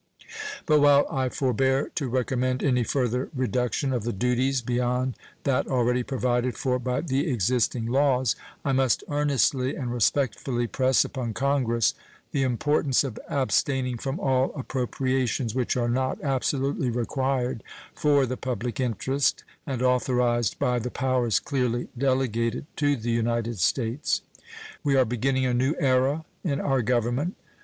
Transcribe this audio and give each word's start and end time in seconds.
But 0.65 0.79
while 0.79 1.05
I 1.11 1.29
forbear 1.29 1.91
to 1.93 2.07
recommend 2.09 2.63
any 2.63 2.83
further 2.83 3.29
reduction 3.35 3.93
of 3.93 4.01
the 4.03 4.11
duties 4.11 4.63
beyond 4.63 5.15
that 5.43 5.67
already 5.67 6.01
provided 6.01 6.57
for 6.57 6.79
by 6.79 7.01
the 7.01 7.29
existing 7.31 7.85
laws, 7.85 8.35
I 8.65 8.71
must 8.71 9.03
earnestly 9.09 9.75
and 9.75 9.93
respectfully 9.93 10.65
press 10.65 11.05
upon 11.05 11.35
Congress 11.35 11.93
the 12.31 12.41
importance 12.41 13.03
of 13.03 13.19
abstaining 13.29 13.99
from 13.99 14.19
all 14.19 14.51
appropriations 14.55 15.53
which 15.53 15.77
are 15.77 15.87
not 15.87 16.19
absolutely 16.23 16.89
required 16.89 17.61
for 17.93 18.25
the 18.25 18.37
public 18.37 18.79
interest 18.79 19.43
and 19.67 19.83
authorized 19.83 20.57
by 20.57 20.79
the 20.79 20.89
powers 20.89 21.39
clearly 21.39 21.89
delegated 21.95 22.65
to 22.77 22.95
the 22.95 23.11
United 23.11 23.59
States. 23.59 24.23
We 24.83 24.95
are 24.95 25.05
beginning 25.05 25.45
a 25.45 25.53
new 25.53 25.75
era 25.79 26.25
in 26.43 26.59
our 26.59 26.81
Government. 26.81 27.35